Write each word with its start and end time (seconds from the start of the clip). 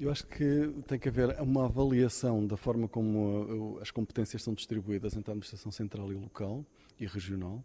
Eu 0.00 0.10
acho 0.10 0.26
que 0.26 0.72
tem 0.86 0.98
que 0.98 1.10
haver 1.10 1.38
uma 1.42 1.66
avaliação 1.66 2.46
da 2.46 2.56
forma 2.56 2.88
como 2.88 3.78
as 3.82 3.90
competências 3.90 4.42
são 4.42 4.54
distribuídas 4.54 5.14
entre 5.14 5.30
a 5.30 5.34
administração 5.34 5.70
central 5.70 6.10
e 6.10 6.14
local 6.14 6.64
e 6.98 7.06
regional, 7.06 7.62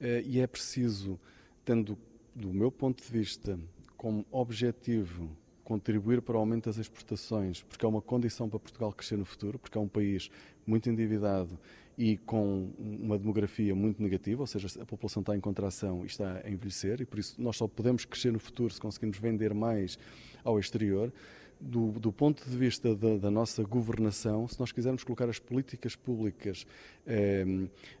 eh, 0.00 0.24
e 0.26 0.40
é 0.40 0.46
preciso, 0.48 1.20
tendo, 1.64 1.96
do 2.34 2.52
meu 2.52 2.72
ponto 2.72 3.00
de 3.00 3.08
vista, 3.08 3.56
como 3.96 4.26
objetivo 4.32 5.30
contribuir 5.62 6.20
para 6.20 6.34
o 6.34 6.40
aumento 6.40 6.64
das 6.64 6.78
exportações, 6.78 7.62
porque 7.62 7.86
é 7.86 7.88
uma 7.88 8.02
condição 8.02 8.48
para 8.48 8.58
Portugal 8.58 8.92
crescer 8.92 9.16
no 9.16 9.24
futuro, 9.24 9.56
porque 9.56 9.78
é 9.78 9.80
um 9.80 9.86
país 9.86 10.32
muito 10.66 10.90
endividado 10.90 11.56
e 11.96 12.16
com 12.16 12.72
uma 12.76 13.16
demografia 13.16 13.72
muito 13.72 14.02
negativa, 14.02 14.40
ou 14.42 14.46
seja, 14.48 14.66
a 14.82 14.84
população 14.84 15.20
está 15.20 15.36
em 15.36 15.40
contração 15.40 16.02
e 16.02 16.06
está 16.06 16.42
a 16.44 16.50
envelhecer, 16.50 17.00
e 17.02 17.04
por 17.04 17.20
isso 17.20 17.40
nós 17.40 17.56
só 17.56 17.68
podemos 17.68 18.04
crescer 18.04 18.32
no 18.32 18.40
futuro 18.40 18.74
se 18.74 18.80
conseguirmos 18.80 19.18
vender 19.18 19.54
mais 19.54 19.96
ao 20.42 20.58
exterior 20.58 21.12
do, 21.60 21.92
do, 21.92 22.12
ponto 22.12 22.48
de 22.48 22.56
vista 22.56 22.94
da, 22.94 23.16
da, 23.16 23.30
nossa 23.30 23.62
governação, 23.62 24.46
se 24.46 24.58
nós 24.58 24.72
quisermos 24.72 25.04
colocar 25.04 25.28
as 25.28 25.38
políticas 25.38 25.96
públicas 25.96 26.66
eh, 27.06 27.44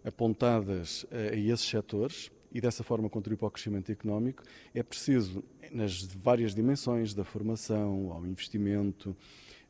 apontadas 0.04 1.06
a, 1.10 1.34
a 1.34 1.36
esses 1.36 1.66
setores 1.66 2.30
e 2.52 2.60
dessa 2.60 2.82
forma 2.82 3.10
contribuir 3.10 3.38
para 3.38 3.48
o 3.48 3.50
crescimento 3.50 3.90
económico, 3.92 4.42
é 4.74 4.82
preciso, 4.82 5.42
nas 5.70 6.02
várias 6.02 6.54
dimensões 6.54 7.14
da 7.14 7.24
formação, 7.24 8.12
ao 8.12 8.24
investimento, 8.26 9.14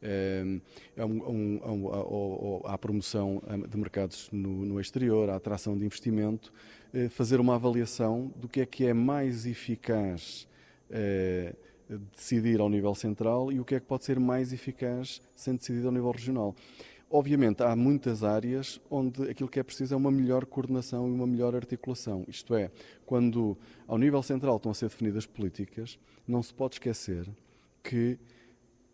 eh, 0.01 0.61
a, 0.97 1.05
um, 1.05 2.63
a, 2.65 2.71
a, 2.71 2.75
a, 2.75 2.79
promoção 2.79 3.43
de 3.69 3.77
mercados 3.77 4.29
no, 4.31 4.65
no, 4.65 4.81
exterior, 4.81 5.29
à 5.29 5.37
atração 5.37 5.77
de 5.77 5.85
investimento, 5.85 6.53
eh, 6.95 7.09
fazer 7.09 7.41
uma 7.41 7.57
avaliação 7.57 8.33
do 8.37 8.49
que 8.49 8.61
é 8.61 8.67
que 8.67 8.87
é 8.87 8.95
mais 8.95 9.45
eficaz 9.45 10.47
eh, 10.91 11.55
decidir 11.89 12.61
ao 12.61 12.69
nível 12.69 12.95
central 12.95 13.53
e 13.53 13.61
o 13.61 13.65
que 13.65 13.75
é 13.75 13.81
que 13.81 13.87
pode 13.87 14.05
ser 14.05 14.19
mais 14.21 14.53
eficaz 14.53 15.21
sendo 15.35 15.59
decidido 15.59 15.89
ao 15.89 15.93
nível 15.93 16.11
regional. 16.11 16.55
Obviamente, 17.11 17.63
há 17.63 17.75
muitas 17.75 18.23
áreas 18.23 18.79
onde 18.91 19.31
aquilo 19.31 19.49
que 19.49 19.59
é 19.59 19.63
preciso 19.63 19.95
é 19.95 19.97
uma 19.97 20.11
melhor 20.11 20.45
coordenação 20.45 21.09
e 21.09 21.11
uma 21.11 21.27
melhor 21.27 21.55
articulação. 21.55 22.25
Isto 22.29 22.55
é, 22.55 22.71
quando 23.07 23.57
ao 23.87 23.97
nível 23.97 24.23
central 24.23 24.57
estão 24.57 24.71
a 24.71 24.75
ser 24.75 24.89
definidas 24.89 25.25
políticas, 25.25 25.99
não 26.27 26.43
se 26.43 26.53
pode 26.53 26.75
esquecer 26.75 27.27
que 27.83 28.19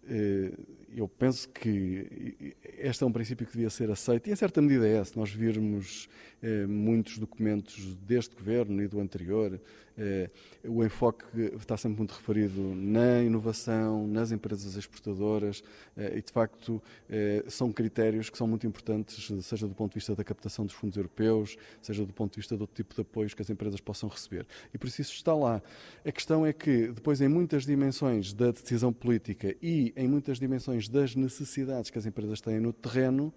eh, 0.09 0.53
eu 0.95 1.09
penso 1.09 1.49
que 1.49 2.55
este 2.79 3.03
é 3.03 3.07
um 3.07 3.13
princípio 3.13 3.47
que 3.47 3.53
devia 3.53 3.71
ser 3.71 3.91
aceito, 3.91 4.29
e 4.29 4.33
em 4.33 4.37
certa 4.37 4.63
medida 4.63 4.87
é, 4.87 5.03
se 5.03 5.17
nós 5.17 5.31
virmos 5.31 6.09
eh, 6.43 6.67
muitos 6.67 7.19
documentos 7.19 7.95
deste 7.97 8.35
governo 8.35 8.83
e 8.83 8.87
do 8.87 9.01
anterior, 9.01 9.61
eh, 9.97 10.29
o 10.65 10.85
enfoque 10.85 11.25
está 11.57 11.77
sempre 11.77 11.99
muito 11.99 12.13
referido 12.13 12.61
na 12.75 13.23
inovação, 13.23 14.07
nas 14.07 14.33
empresas 14.33 14.77
exportadoras, 14.77 15.63
eh, 15.97 16.19
e 16.19 16.23
de 16.23 16.33
facto 16.33 16.83
eh, 17.09 17.45
são 17.49 17.73
critérios 17.73 18.29
que 18.29 18.37
são 18.37 18.47
muito 18.47 18.67
importantes, 18.67 19.31
seja 19.43 19.69
do 19.69 19.75
ponto 19.75 19.93
de 19.93 19.95
vista 19.95 20.15
da 20.15 20.25
captação 20.25 20.67
dos 20.67 20.75
fundos 20.75 20.97
europeus, 20.97 21.57
seja 21.81 22.05
do 22.05 22.13
ponto 22.13 22.33
de 22.33 22.41
vista 22.41 22.57
do 22.57 22.67
tipo 22.67 22.95
de 22.95 23.01
apoios 23.03 23.35
que 23.35 23.43
as 23.43 23.51
empresas 23.51 23.81
possam 23.81 24.09
receber. 24.09 24.47
E 24.73 24.79
por 24.79 24.89
isso 24.89 25.01
isso 25.01 25.13
está 25.13 25.35
lá. 25.35 25.63
A 26.05 26.13
questão 26.13 26.45
é 26.45 26.53
que 26.53 26.89
depois, 26.89 27.21
em 27.21 27.29
muitas 27.29 27.65
dimensões 27.65 28.33
da 28.33 28.51
decisão 28.51 28.93
política 28.93 29.55
e 29.63 29.93
em 29.97 30.09
muitas 30.09 30.39
dimensões 30.39 30.84
das 30.89 31.15
necessidades 31.15 31.91
que 31.91 31.99
as 31.99 32.07
empresas 32.07 32.41
têm 32.41 32.61
no 32.61 32.73
terreno, 32.73 33.33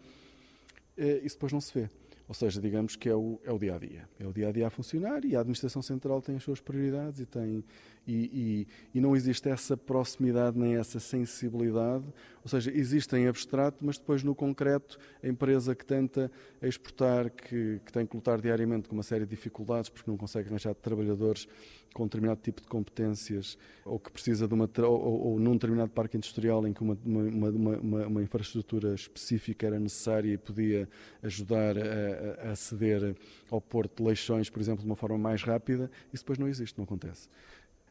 isso 1.24 1.36
depois 1.36 1.54
não 1.54 1.62
se 1.62 1.74
vê. 1.74 1.90
Ou 2.28 2.34
seja, 2.34 2.60
digamos 2.60 2.98
que 2.98 3.08
é 3.08 3.16
o, 3.16 3.40
é 3.46 3.52
o 3.54 3.58
dia 3.58 3.76
a 3.76 3.78
dia. 3.80 4.10
É 4.20 4.28
o 4.28 4.34
dia 4.34 4.50
a 4.50 4.52
dia 4.52 4.68
a 4.68 4.70
funcionar 4.70 5.24
e 5.24 5.34
a 5.34 5.40
administração 5.40 5.82
central 5.82 6.22
tem 6.22 6.36
as 6.36 6.44
suas 6.44 6.60
prioridades 6.60 7.22
e 7.22 7.26
tem 7.26 7.64
e, 8.06 8.14
e, 8.14 8.98
e, 8.98 9.02
não 9.02 9.18
existe 9.18 9.50
essa 9.50 9.76
proximidade 9.76 10.58
nem 10.58 10.78
essa 10.78 10.98
sensibilidade. 10.98 12.06
Ou 12.42 12.50
seja, 12.50 12.72
existe 12.72 13.14
em 13.18 13.28
abstrato, 13.28 13.86
mas 13.86 13.98
depois 13.98 14.24
no 14.24 14.34
concreto, 14.34 14.98
a 15.22 15.28
empresa 15.28 15.76
que 15.76 15.86
tenta 15.86 16.32
exportar, 16.62 17.30
que, 17.30 17.82
que 17.86 17.92
tem 17.92 18.06
que 18.06 18.16
lutar 18.16 18.40
diariamente 18.40 18.88
com 18.88 18.96
uma 18.96 19.04
série 19.04 19.26
de 19.26 19.32
dificuldades, 19.32 19.90
porque 19.90 20.10
não 20.10 20.18
consegue 20.18 20.48
arranjar 20.48 20.74
trabalhadores 20.76 21.50
com 21.98 22.04
um 22.04 22.06
determinado 22.06 22.40
tipo 22.44 22.62
de 22.62 22.68
competências, 22.68 23.58
ou 23.84 23.98
que 23.98 24.12
precisa 24.12 24.48
de 24.48 24.54
uma. 24.54 24.70
ou, 24.84 25.30
ou 25.30 25.40
num 25.40 25.54
determinado 25.54 25.90
parque 25.90 26.16
industrial 26.16 26.66
em 26.68 26.72
que 26.72 26.84
uma, 26.84 26.96
uma, 27.04 27.50
uma, 27.50 28.06
uma 28.06 28.22
infraestrutura 28.22 28.94
específica 28.94 29.66
era 29.66 29.80
necessária 29.80 30.32
e 30.32 30.38
podia 30.38 30.88
ajudar 31.24 31.76
a, 31.76 32.50
a 32.50 32.52
aceder 32.52 33.16
ao 33.50 33.60
porto 33.60 33.98
de 33.98 34.08
Leixões, 34.08 34.48
por 34.48 34.62
exemplo, 34.62 34.82
de 34.82 34.86
uma 34.86 34.96
forma 34.96 35.18
mais 35.18 35.42
rápida, 35.42 35.90
isso 36.14 36.24
depois 36.24 36.38
não 36.38 36.48
existe, 36.48 36.78
não 36.78 36.84
acontece. 36.84 37.28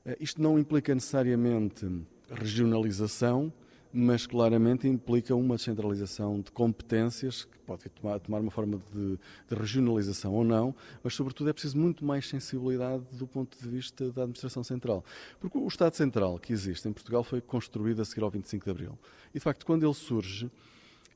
Eh, 0.05 0.17
isto 0.21 0.41
não 0.41 0.57
implica 0.57 0.95
necessariamente 0.95 1.85
regionalização, 2.31 3.53
mas 3.99 4.27
claramente 4.27 4.87
implica 4.87 5.35
uma 5.35 5.57
descentralização 5.57 6.39
de 6.43 6.51
competências, 6.51 7.45
que 7.45 7.59
pode 7.61 7.89
tomar, 7.89 8.21
tomar 8.21 8.41
uma 8.41 8.51
forma 8.51 8.79
de, 8.93 9.19
de, 9.49 9.55
regionalização 9.55 10.35
ou 10.35 10.45
não, 10.45 10.75
mas 11.03 11.15
sobretudo 11.15 11.49
é 11.49 11.53
preciso 11.55 11.79
muito 11.79 12.05
mais 12.05 12.29
sensibilidade 12.29 13.03
do 13.13 13.27
ponto 13.27 13.57
de 13.59 13.67
vista 13.67 14.13
da 14.13 14.25
administração 14.25 14.63
central. 14.63 15.03
Porque 15.41 15.57
o 15.57 15.67
Estado 15.67 15.95
Central 15.95 16.39
que 16.39 16.53
existe 16.53 16.87
em 16.87 16.93
Portugal 16.93 17.25
foi 17.25 17.41
construído 17.41 18.03
a 18.03 18.05
seguir 18.05 18.23
ao 18.23 18.31
25 18.31 18.67
de 18.67 18.71
Abril. 18.71 18.99
E 19.31 19.39
de 19.39 19.41
facto, 19.41 19.65
quando 19.65 19.87
ele 19.87 19.95
surge, 19.95 20.51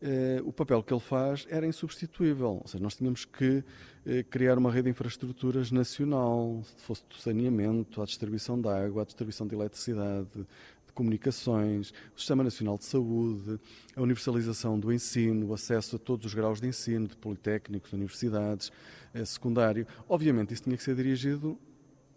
eh, 0.03 0.41
o 0.47 0.51
papel 0.51 0.83
que 0.83 0.95
ele 0.95 1.01
faz 1.01 1.47
era 1.51 1.67
insubstituível. 1.67 2.61
Ou 2.63 2.67
seja, 2.67 2.83
nós 2.83 2.97
tínhamos 2.97 3.27
que 3.27 3.63
eh, 4.07 4.23
criar 4.23 4.57
uma 4.57 4.71
rede 4.71 4.85
de 4.85 4.91
infraestruturas 4.91 5.71
nacional, 5.71 6.63
se 6.65 6.83
fosse 6.83 7.03
do 7.07 7.17
saneamento, 7.17 8.01
a 8.01 8.07
distribuição 8.07 8.59
de 8.59 8.69
água, 8.69 9.03
a 9.03 9.05
distribuição 9.05 9.47
de 9.47 9.55
eletricidade, 9.55 10.27
de 10.35 10.47
comunicações, 11.01 11.95
o 12.15 12.19
Sistema 12.19 12.45
Nacional 12.45 12.77
de 12.77 12.85
Saúde, 12.85 13.59
a 13.97 14.03
universalização 14.03 14.79
do 14.79 14.93
ensino, 14.93 15.47
o 15.47 15.55
acesso 15.55 15.97
a 15.97 15.99
todos 15.99 16.27
os 16.27 16.35
graus 16.35 16.61
de 16.61 16.69
ensino, 16.69 17.09
de 17.09 17.17
politécnicos, 17.17 17.89
de 17.89 17.97
universidades, 17.97 18.71
eh, 19.15 19.25
secundário. 19.25 19.87
Obviamente, 20.07 20.53
isso 20.53 20.65
tinha 20.65 20.77
que 20.77 20.83
ser 20.83 20.95
dirigido 20.95 21.59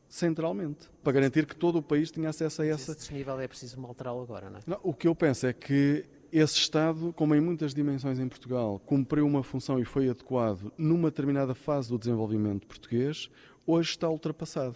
centralmente, 0.09 0.89
para 1.01 1.13
garantir 1.13 1.45
que 1.45 1.55
todo 1.55 1.77
o 1.77 1.81
país 1.81 2.11
tinha 2.11 2.29
acesso 2.29 2.61
a 2.61 2.65
essa. 2.65 2.91
Esse 2.91 2.99
desnível 2.99 3.39
é 3.39 3.47
preciso 3.47 3.83
alterá-lo 3.85 4.21
agora, 4.21 4.49
não 4.49 4.59
é? 4.59 4.61
Não, 4.67 4.79
o 4.83 4.93
que 4.93 5.07
eu 5.07 5.15
penso 5.15 5.47
é 5.47 5.53
que 5.53 6.03
esse 6.29 6.55
Estado, 6.55 7.13
como 7.15 7.33
em 7.33 7.39
muitas 7.39 7.73
dimensões 7.73 8.19
em 8.19 8.27
Portugal, 8.27 8.81
cumpriu 8.85 9.25
uma 9.25 9.43
função 9.43 9.79
e 9.79 9.85
foi 9.85 10.09
adequado 10.09 10.73
numa 10.77 11.09
determinada 11.09 11.55
fase 11.55 11.87
do 11.87 11.97
desenvolvimento 11.97 12.67
português, 12.67 13.29
hoje 13.65 13.91
está 13.91 14.09
ultrapassado. 14.09 14.75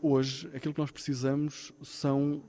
Hoje, 0.00 0.48
aquilo 0.52 0.74
que 0.74 0.80
nós 0.80 0.90
precisamos 0.90 1.72
são, 1.80 2.42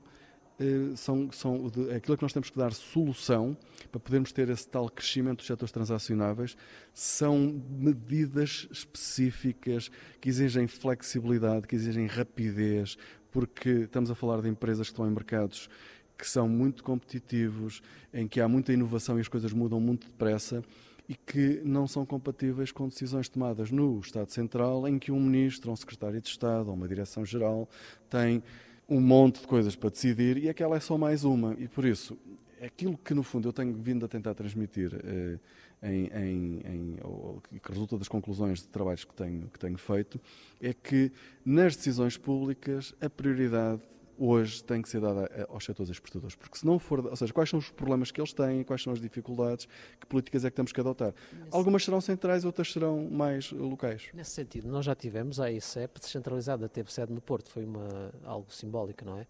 são, 0.96 1.30
são 1.32 1.68
de, 1.68 1.90
aquilo 1.92 2.16
que 2.16 2.22
nós 2.22 2.32
temos 2.32 2.50
que 2.50 2.56
dar 2.56 2.72
solução 2.72 3.56
para 3.90 4.00
podermos 4.00 4.32
ter 4.32 4.48
esse 4.48 4.68
tal 4.68 4.88
crescimento 4.88 5.38
dos 5.38 5.46
setores 5.46 5.72
transacionáveis 5.72 6.56
são 6.92 7.60
medidas 7.68 8.68
específicas 8.70 9.90
que 10.20 10.28
exigem 10.28 10.66
flexibilidade, 10.66 11.66
que 11.66 11.74
exigem 11.74 12.06
rapidez, 12.06 12.96
porque 13.30 13.70
estamos 13.70 14.10
a 14.10 14.14
falar 14.14 14.40
de 14.40 14.48
empresas 14.48 14.86
que 14.86 14.92
estão 14.92 15.08
em 15.08 15.12
mercados 15.12 15.68
que 16.16 16.28
são 16.28 16.48
muito 16.48 16.84
competitivos, 16.84 17.82
em 18.12 18.28
que 18.28 18.40
há 18.40 18.46
muita 18.46 18.72
inovação 18.72 19.18
e 19.18 19.20
as 19.20 19.28
coisas 19.28 19.52
mudam 19.52 19.80
muito 19.80 20.06
depressa 20.06 20.62
e 21.08 21.14
que 21.14 21.60
não 21.64 21.86
são 21.86 22.06
compatíveis 22.06 22.72
com 22.72 22.88
decisões 22.88 23.28
tomadas 23.28 23.70
no 23.70 23.98
Estado 23.98 24.30
Central, 24.30 24.88
em 24.88 24.98
que 24.98 25.12
um 25.12 25.20
ministro, 25.20 25.70
um 25.70 25.76
secretário 25.76 26.20
de 26.20 26.28
Estado 26.28 26.68
ou 26.68 26.74
uma 26.74 26.88
direção-geral 26.88 27.68
tem 28.08 28.42
um 28.88 29.00
monte 29.00 29.40
de 29.40 29.46
coisas 29.46 29.74
para 29.74 29.90
decidir 29.90 30.36
e 30.36 30.48
aquela 30.48 30.76
é 30.76 30.80
só 30.80 30.98
mais 30.98 31.24
uma. 31.24 31.54
E 31.58 31.68
por 31.68 31.84
isso, 31.84 32.18
aquilo 32.62 32.98
que 32.98 33.14
no 33.14 33.22
fundo 33.22 33.48
eu 33.48 33.52
tenho 33.52 33.72
vindo 33.74 34.04
a 34.04 34.08
tentar 34.08 34.34
transmitir 34.34 34.92
eh, 35.04 35.38
em, 35.82 36.06
em, 36.06 36.62
em, 36.66 36.96
ou, 37.02 37.42
que 37.62 37.68
resulta 37.68 37.98
das 37.98 38.08
conclusões 38.08 38.60
de 38.60 38.68
trabalhos 38.68 39.04
que 39.04 39.14
tenho, 39.14 39.48
que 39.48 39.58
tenho 39.58 39.76
feito, 39.76 40.20
é 40.60 40.72
que 40.72 41.12
nas 41.44 41.76
decisões 41.76 42.16
públicas 42.16 42.94
a 43.00 43.10
prioridade 43.10 43.82
hoje 44.18 44.62
tem 44.62 44.80
que 44.82 44.88
ser 44.88 45.00
dada 45.00 45.28
aos 45.48 45.64
setores 45.64 45.90
exportadores. 45.90 46.34
Porque 46.34 46.58
se 46.58 46.66
não 46.66 46.78
for, 46.78 47.06
ou 47.06 47.16
seja, 47.16 47.32
quais 47.32 47.50
são 47.50 47.58
os 47.58 47.70
problemas 47.70 48.10
que 48.10 48.20
eles 48.20 48.32
têm, 48.32 48.62
quais 48.62 48.82
são 48.82 48.92
as 48.92 49.00
dificuldades, 49.00 49.66
que 50.00 50.06
políticas 50.06 50.44
é 50.44 50.50
que 50.50 50.56
temos 50.56 50.72
que 50.72 50.80
adotar. 50.80 51.14
Nesse 51.32 51.48
Algumas 51.50 51.84
serão 51.84 52.00
centrais, 52.00 52.44
outras 52.44 52.72
serão 52.72 53.08
mais 53.10 53.50
locais. 53.52 54.08
Nesse 54.14 54.30
sentido, 54.30 54.68
nós 54.68 54.84
já 54.84 54.94
tivemos 54.94 55.40
a 55.40 55.50
ICEP 55.50 56.00
descentralizada, 56.00 56.68
teve 56.68 56.92
sede 56.92 57.12
no 57.12 57.20
Porto, 57.20 57.50
foi 57.50 57.64
uma, 57.64 58.12
algo 58.24 58.52
simbólico, 58.52 59.04
não 59.04 59.18
é? 59.18 59.26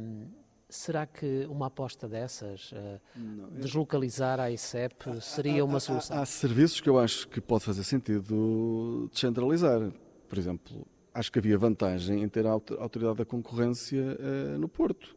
Um, 0.00 0.26
será 0.68 1.06
que 1.06 1.46
uma 1.50 1.66
aposta 1.66 2.08
dessas, 2.08 2.72
uh, 2.72 3.00
não, 3.16 3.50
deslocalizar 3.50 4.40
a 4.40 4.50
ICEP, 4.50 5.20
seria 5.20 5.64
uma 5.64 5.80
solução? 5.80 6.16
Há, 6.16 6.20
há, 6.20 6.22
há 6.22 6.26
serviços 6.26 6.80
que 6.80 6.88
eu 6.88 6.98
acho 6.98 7.28
que 7.28 7.40
pode 7.40 7.64
fazer 7.64 7.84
sentido 7.84 9.08
descentralizar. 9.12 9.92
Por 10.28 10.38
exemplo, 10.38 10.86
acho 11.20 11.30
que 11.30 11.38
havia 11.38 11.58
vantagem 11.58 12.22
em 12.22 12.28
ter 12.28 12.46
a 12.46 12.50
autoridade 12.50 13.18
da 13.18 13.24
concorrência 13.26 14.02
uh, 14.18 14.58
no 14.58 14.68
Porto. 14.68 15.14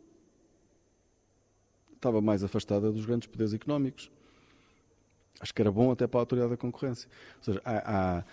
Estava 1.96 2.22
mais 2.22 2.44
afastada 2.44 2.92
dos 2.92 3.06
grandes 3.06 3.28
poderes 3.28 3.54
económicos. 3.54 4.12
Acho 5.40 5.54
que 5.54 5.62
era 5.62 5.72
bom 5.72 5.92
até 5.92 6.06
para 6.06 6.20
a 6.20 6.22
autoridade 6.22 6.52
da 6.52 6.58
concorrência. 6.58 7.10
Ou 7.38 7.44
seja, 7.44 7.62
há, 7.64 8.18
há, 8.18 8.24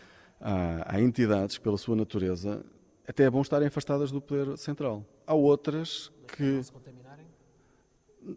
há, 0.41 0.97
há 0.97 1.01
entidades 1.01 1.57
que, 1.59 1.63
pela 1.63 1.79
sua 1.79 1.95
natureza, 1.95 2.65
até 3.07 3.25
é 3.25 3.31
bom 3.31 3.41
estarem 3.41 3.69
afastadas 3.69 4.11
do 4.11 4.21
poder 4.21 4.59
central. 4.59 5.05
Há 5.25 5.35
outras 5.35 6.13
que. 6.37 6.61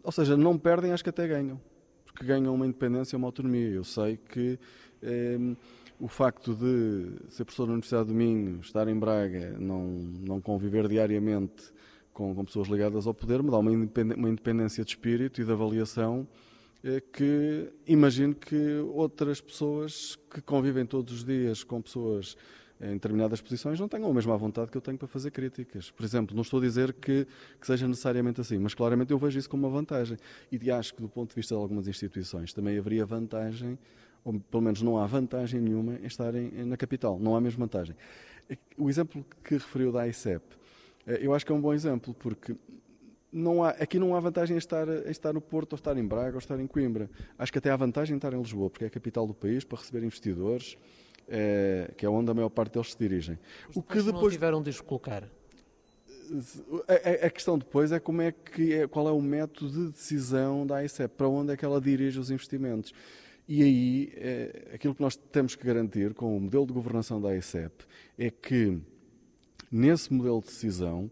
ou 0.02 0.12
seja, 0.12 0.36
não 0.36 0.56
perdem, 0.56 0.92
acho 0.92 1.02
que 1.02 1.10
até 1.10 1.26
ganham, 1.26 1.60
porque 2.04 2.24
ganham 2.24 2.54
uma 2.54 2.66
independência 2.66 3.16
e 3.16 3.18
uma 3.18 3.26
autonomia. 3.26 3.68
Eu 3.68 3.84
sei 3.84 4.16
que 4.16 4.58
eh, 5.02 5.56
o 5.98 6.08
facto 6.08 6.54
de 6.54 7.30
ser 7.30 7.44
professor 7.44 7.66
da 7.66 7.72
Universidade 7.72 8.08
do 8.08 8.14
Minho, 8.14 8.60
estar 8.60 8.86
em 8.88 8.98
Braga, 8.98 9.56
não, 9.58 9.84
não 9.86 10.40
conviver 10.40 10.88
diariamente 10.88 11.72
com, 12.12 12.34
com 12.34 12.44
pessoas 12.44 12.68
ligadas 12.68 13.06
ao 13.06 13.14
poder, 13.14 13.42
me 13.42 13.50
dá 13.50 13.58
uma 13.58 14.28
independência 14.28 14.84
de 14.84 14.90
espírito 14.90 15.40
e 15.40 15.44
de 15.44 15.52
avaliação 15.52 16.26
eh, 16.82 17.02
que 17.12 17.72
imagino 17.86 18.34
que 18.34 18.78
outras 18.92 19.40
pessoas 19.40 20.18
que 20.30 20.40
convivem 20.40 20.84
todos 20.84 21.14
os 21.14 21.24
dias 21.24 21.64
com 21.64 21.80
pessoas 21.80 22.36
em 22.80 22.94
determinadas 22.94 23.40
posições 23.40 23.80
não 23.80 23.88
tenham 23.88 24.10
a 24.10 24.14
mesma 24.14 24.36
vontade 24.36 24.70
que 24.70 24.76
eu 24.76 24.82
tenho 24.82 24.98
para 24.98 25.08
fazer 25.08 25.30
críticas. 25.30 25.90
Por 25.90 26.04
exemplo, 26.04 26.34
não 26.34 26.42
estou 26.42 26.58
a 26.58 26.62
dizer 26.62 26.92
que, 26.92 27.26
que, 27.60 27.66
seja 27.66 27.88
necessariamente 27.88 28.40
assim, 28.40 28.58
mas 28.58 28.74
claramente 28.74 29.12
eu 29.12 29.18
vejo 29.18 29.38
isso 29.38 29.48
como 29.48 29.66
uma 29.66 29.72
vantagem. 29.72 30.18
E 30.50 30.70
acho 30.70 30.94
que, 30.94 31.00
do 31.00 31.08
ponto 31.08 31.30
de 31.30 31.36
vista 31.36 31.54
de 31.54 31.60
algumas 31.60 31.88
instituições, 31.88 32.52
também 32.52 32.76
haveria 32.76 33.06
vantagem, 33.06 33.78
ou 34.24 34.40
pelo 34.40 34.62
menos 34.62 34.80
não 34.80 34.98
há 34.98 35.06
vantagem 35.06 35.60
nenhuma 35.60 35.94
em 35.96 36.06
estarem 36.06 36.50
na 36.64 36.76
capital. 36.76 37.18
Não 37.18 37.36
há 37.36 37.40
mesmo 37.40 37.60
vantagem. 37.60 37.94
O 38.76 38.88
exemplo 38.88 39.24
que 39.42 39.54
referiu 39.54 39.92
da 39.92 40.08
ICEP, 40.08 40.42
eh, 41.06 41.18
eu 41.20 41.34
acho 41.34 41.44
que 41.44 41.52
é 41.52 41.54
um 41.54 41.60
bom 41.60 41.72
exemplo, 41.72 42.14
porque 42.14 42.56
não 43.34 43.64
há, 43.64 43.70
aqui 43.70 43.98
não 43.98 44.14
há 44.14 44.20
vantagem 44.20 44.54
em 44.54 44.58
estar, 44.58 44.88
em 44.88 45.10
estar 45.10 45.32
no 45.32 45.40
Porto, 45.40 45.72
ou 45.72 45.76
estar 45.76 45.96
em 45.96 46.06
Braga, 46.06 46.34
ou 46.34 46.38
estar 46.38 46.58
em 46.58 46.66
Coimbra. 46.66 47.10
Acho 47.38 47.52
que 47.52 47.58
até 47.58 47.70
há 47.70 47.76
vantagem 47.76 48.14
em 48.14 48.16
estar 48.16 48.32
em 48.32 48.38
Lisboa, 48.38 48.70
porque 48.70 48.84
é 48.84 48.86
a 48.86 48.90
capital 48.90 49.26
do 49.26 49.34
país, 49.34 49.64
para 49.64 49.78
receber 49.78 50.04
investidores, 50.06 50.78
é, 51.28 51.92
que 51.96 52.06
é 52.06 52.08
onde 52.08 52.30
a 52.30 52.34
maior 52.34 52.48
parte 52.48 52.74
deles 52.74 52.92
se 52.92 52.98
dirigem. 52.98 53.38
o 53.74 53.82
que 53.82 53.96
depois 53.96 54.22
não 54.22 54.30
tiveram 54.30 54.62
de 54.62 54.70
os 54.70 54.80
colocar. 54.80 55.28
A, 56.88 57.26
a, 57.26 57.30
questão 57.30 57.58
depois 57.58 57.92
é 57.92 58.00
como 58.00 58.22
é 58.22 58.32
que 58.32 58.72
é, 58.72 58.86
qual 58.86 59.06
é 59.06 59.12
o 59.12 59.20
método 59.20 59.70
de 59.70 59.92
decisão 59.92 60.66
da 60.66 60.76
AICEP, 60.76 61.14
para 61.16 61.28
onde 61.28 61.52
é 61.52 61.56
que 61.56 61.64
ela 61.64 61.80
dirige 61.80 62.18
os 62.18 62.30
investimentos. 62.30 62.94
E 63.46 63.62
aí, 63.62 64.12
é, 64.16 64.70
aquilo 64.74 64.94
que 64.94 65.02
nós 65.02 65.16
temos 65.16 65.54
que 65.54 65.66
garantir 65.66 66.14
com 66.14 66.34
o 66.36 66.40
modelo 66.40 66.66
de 66.66 66.72
governação 66.72 67.20
da 67.20 67.28
AICEP 67.28 67.84
é 68.16 68.30
que, 68.30 68.80
nesse 69.70 70.12
modelo 70.12 70.40
de 70.40 70.46
decisão, 70.46 71.10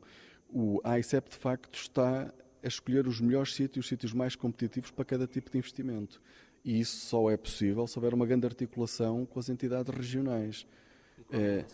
o, 0.48 0.80
a 0.82 0.92
AICEP 0.92 1.28
de 1.28 1.36
facto 1.36 1.78
está 1.78 2.32
a 2.62 2.66
escolher 2.66 3.06
os 3.06 3.20
melhores 3.20 3.54
sítios, 3.54 3.84
os 3.84 3.88
sítios 3.88 4.14
mais 4.14 4.34
competitivos 4.34 4.90
para 4.90 5.04
cada 5.04 5.26
tipo 5.26 5.50
de 5.50 5.58
investimento. 5.58 6.22
E 6.64 6.80
isso 6.80 7.06
só 7.06 7.30
é 7.30 7.36
possível 7.36 7.86
se 7.86 7.98
houver 7.98 8.14
uma 8.14 8.24
grande 8.24 8.46
articulação 8.46 9.26
com 9.26 9.38
as 9.38 9.50
entidades 9.50 9.94
regionais. 9.94 10.66
É, 11.30 11.64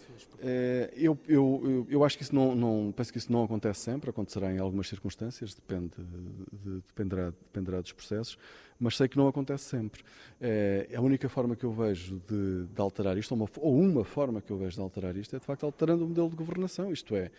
é, 0.41 0.93
eu, 0.97 1.19
eu, 1.27 1.87
eu 1.89 2.05
acho 2.05 2.17
que 2.17 2.23
isso 2.23 2.35
não, 2.35 2.55
não, 2.55 2.93
penso 2.97 3.13
que 3.13 3.19
isso 3.19 3.31
não 3.33 3.45
acontece 3.45 3.81
sempre, 3.81 4.11
acontecerá 4.11 4.53
em 4.53 4.59
algumas 4.59 4.89
circunstâncias, 4.89 5.55
depende, 5.55 5.93
de, 5.97 6.81
dependerá, 6.87 7.31
dependerá 7.31 7.81
dos 7.81 7.93
processos, 7.93 8.39
mas 8.79 8.97
sei 8.97 9.09
que 9.09 9.17
não 9.17 9.27
acontece 9.27 9.65
sempre. 9.65 10.03
É, 10.41 10.89
a 10.95 11.01
única 11.01 11.29
forma 11.29 11.57
que 11.57 11.65
eu 11.65 11.73
vejo 11.73 12.21
de, 12.29 12.67
de 12.67 12.81
alterar 12.81 13.17
isto, 13.19 13.33
ou 13.33 13.39
uma, 13.39 13.49
ou 13.57 13.81
uma, 13.81 14.05
forma 14.05 14.41
que 14.41 14.51
eu 14.51 14.59
vejo 14.59 14.77
de 14.77 14.83
alterar 14.83 15.17
isto, 15.17 15.35
é 15.35 15.39
de 15.39 15.45
facto 15.45 15.65
alterando 15.65 16.05
o 16.05 16.09
modelo 16.09 16.29
de 16.29 16.37
governação. 16.37 16.93
Isto 16.93 17.17
é, 17.17 17.31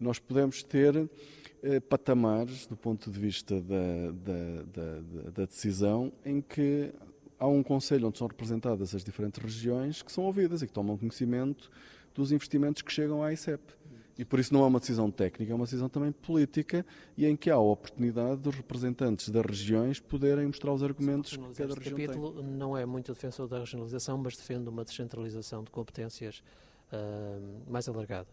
nós 0.00 0.18
podemos 0.18 0.62
ter 0.62 1.08
eh, 1.62 1.80
patamares 1.80 2.66
do 2.66 2.76
ponto 2.76 3.10
de 3.10 3.18
vista 3.18 3.60
da, 3.60 4.12
da, 4.12 4.62
da, 4.72 5.30
da 5.30 5.44
decisão 5.44 6.12
em 6.24 6.40
que 6.40 6.92
há 7.38 7.46
um 7.46 7.62
conselho 7.62 8.08
onde 8.08 8.18
são 8.18 8.26
representadas 8.26 8.94
as 8.94 9.04
diferentes 9.04 9.42
regiões 9.42 10.02
que 10.02 10.10
são 10.10 10.24
ouvidas 10.24 10.62
e 10.62 10.66
que 10.66 10.72
tomam 10.72 10.96
conhecimento 10.96 11.70
dos 12.14 12.32
investimentos 12.32 12.82
que 12.82 12.92
chegam 12.92 13.22
à 13.22 13.32
ICEP. 13.32 13.62
E 14.18 14.24
por 14.24 14.40
isso 14.40 14.52
não 14.52 14.64
é 14.64 14.66
uma 14.66 14.80
decisão 14.80 15.12
técnica, 15.12 15.52
é 15.52 15.54
uma 15.54 15.64
decisão 15.64 15.88
também 15.88 16.10
política 16.10 16.84
e 17.16 17.24
em 17.24 17.36
que 17.36 17.50
há 17.50 17.54
a 17.54 17.60
oportunidade 17.60 18.40
dos 18.40 18.52
representantes 18.52 19.28
das 19.28 19.46
regiões 19.46 20.00
poderem 20.00 20.46
mostrar 20.46 20.72
os 20.72 20.82
argumentos 20.82 21.36
que 21.36 21.54
cada 21.54 21.74
região 21.74 21.96
capítulo 21.96 22.32
tem. 22.32 22.44
não 22.44 22.76
é 22.76 22.84
muito 22.84 23.12
defensor 23.12 23.46
da 23.46 23.60
regionalização, 23.60 24.18
mas 24.18 24.36
defende 24.36 24.68
uma 24.68 24.84
descentralização 24.84 25.62
de 25.62 25.70
competências 25.70 26.42
uh, 26.92 27.70
mais 27.70 27.88
alargada. 27.88 28.26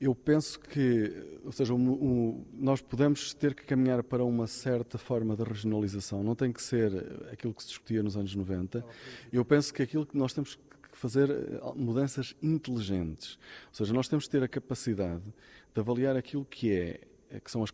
Eu 0.00 0.14
penso 0.14 0.58
que, 0.58 1.38
ou 1.44 1.52
seja, 1.52 1.72
um, 1.72 1.90
um, 1.90 2.44
nós 2.52 2.80
podemos 2.82 3.32
ter 3.32 3.54
que 3.54 3.64
caminhar 3.64 4.02
para 4.02 4.24
uma 4.24 4.46
certa 4.46 4.98
forma 4.98 5.36
de 5.36 5.44
regionalização, 5.44 6.22
não 6.22 6.34
tem 6.34 6.52
que 6.52 6.62
ser 6.62 6.92
aquilo 7.32 7.54
que 7.54 7.62
se 7.62 7.68
discutia 7.68 8.02
nos 8.02 8.16
anos 8.16 8.34
90. 8.34 8.84
Eu 9.32 9.44
penso 9.44 9.72
que 9.72 9.82
aquilo 9.82 10.04
que 10.04 10.16
nós 10.16 10.32
temos 10.32 10.56
que 10.56 10.98
fazer 10.98 11.30
eh, 11.30 11.60
mudanças 11.76 12.34
inteligentes, 12.42 13.38
ou 13.68 13.74
seja, 13.74 13.92
nós 13.92 14.08
temos 14.08 14.26
que 14.26 14.30
ter 14.30 14.42
a 14.42 14.48
capacidade 14.48 15.22
de 15.74 15.80
avaliar 15.80 16.16
aquilo 16.16 16.44
que 16.44 16.72
é 16.72 17.00
que 17.40 17.50
são 17.50 17.62
as, 17.62 17.72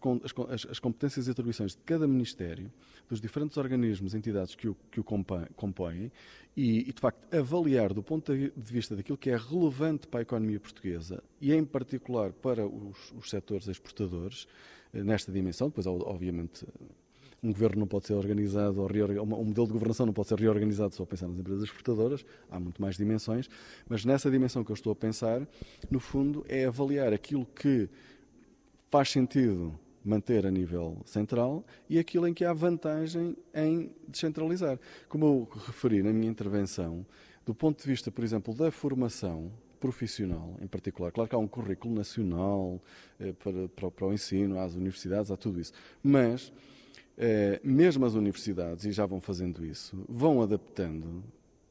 as, 0.49 0.67
as, 0.71 0.79
competências 0.79 1.27
e 1.27 1.31
atribuições 1.31 1.73
de 1.73 1.79
cada 1.79 2.07
Ministério, 2.07 2.71
dos 3.09 3.21
diferentes 3.21 3.57
organismos, 3.57 4.15
entidades 4.15 4.55
que 4.55 4.69
o, 4.69 4.77
que 4.91 5.01
o 5.01 5.05
compõem, 5.05 6.11
e, 6.57 6.89
e, 6.89 6.93
de 6.93 7.01
facto, 7.01 7.35
avaliar 7.35 7.93
do 7.93 8.03
ponto 8.03 8.33
de 8.35 8.53
vista 8.57 8.97
daquilo 8.97 9.19
que 9.19 9.31
é 9.31 9.37
relevante 9.37 10.07
para 10.07 10.21
a 10.21 10.23
economia 10.23 10.61
portuguesa, 10.61 11.23
e 11.41 11.53
em 11.53 11.65
particular 11.65 12.33
para 12.33 12.67
os, 12.67 13.13
os 13.13 13.31
setores 13.31 13.67
exportadores, 13.69 14.47
eh, 14.93 15.03
nesta 15.03 15.31
dimensão, 15.33 15.69
depois, 15.69 15.87
obviamente, 15.87 16.67
um 17.43 17.53
governo 17.53 17.81
não 17.81 17.87
pode 17.87 18.07
ser 18.07 18.15
organizado, 18.15 18.83
um 18.83 19.45
modelo 19.45 19.67
de 19.67 19.73
governação 19.73 20.05
não 20.05 20.13
pode 20.13 20.29
ser 20.29 20.39
reorganizado 20.39 20.95
só 20.95 21.05
pensar 21.05 21.27
nas 21.27 21.39
empresas 21.39 21.65
exportadoras, 21.65 22.25
há 22.51 22.61
muito 22.61 22.81
mais 22.81 22.97
dimensões, 22.97 23.49
mas 23.89 24.05
nessa 24.05 24.31
dimensão 24.31 24.63
que 24.63 24.71
eu 24.71 24.75
estou 24.75 24.93
a 24.93 24.97
pensar, 24.97 25.47
no 25.91 26.01
fundo, 26.01 26.45
é 26.49 26.67
avaliar 26.67 27.13
aquilo 27.13 27.47
que 27.47 27.89
faz 28.91 29.11
sentido 29.11 29.79
manter 30.05 30.47
a 30.47 30.51
nível 30.51 30.99
central 31.05 31.65
e 31.89 31.99
aquilo 31.99 32.27
em 32.27 32.35
que 32.35 32.45
há 32.45 32.53
vantagem 32.53 33.37
em 33.55 33.93
descentralizar. 34.09 34.79
Como 35.09 35.25
eu 35.25 35.49
referi 35.67 36.03
na 36.03 36.13
minha 36.13 36.31
intervenção, 36.31 37.07
do 37.45 37.55
ponto 37.55 37.81
de 37.81 37.87
vista, 37.87 38.11
por 38.11 38.25
exemplo, 38.25 38.55
da 38.55 38.71
formação 38.71 39.53
profissional 39.79 40.57
em 40.61 40.67
particular, 40.67 41.11
claro 41.11 41.29
que 41.29 41.35
há 41.35 41.39
um 41.39 41.49
currículo 41.49 41.95
nacional 41.95 42.83
eh, 43.19 43.33
para, 43.33 43.69
para, 43.69 43.91
para, 43.91 44.07
o 44.07 44.13
ensino, 44.13 44.59
há 44.59 44.65
as 44.65 44.75
universidades, 44.75 45.31
há 45.31 45.37
tudo 45.37 45.59
isso, 45.59 45.73
mas 46.03 46.53
eh, 47.17 47.61
mesmo 47.65 48.05
as 48.05 48.15
universidades, 48.15 48.85
e 48.85 48.93
já 48.93 49.07
vão 49.07 49.21
fazendo 49.21 49.65
isso, 49.65 50.05
vão 50.07 50.43
adaptando 50.43 51.25